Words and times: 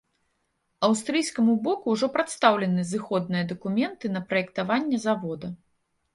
Аўстрыйскаму 0.87 1.53
боку 1.67 1.85
ўжо 1.97 2.09
прадастаўлены 2.15 2.87
зыходныя 2.93 3.43
дакументы 3.53 4.13
на 4.17 4.25
праектаванне 4.33 4.97
завода. 5.07 5.47